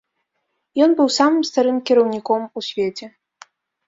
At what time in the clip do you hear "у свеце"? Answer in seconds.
2.61-3.05